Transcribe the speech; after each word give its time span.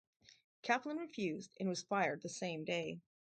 Kaplan 0.63 0.97
refused, 0.97 1.55
and 1.59 1.69
was 1.69 1.83
fired 1.83 2.23
the 2.23 2.27
same 2.29 2.65
day. 2.65 3.01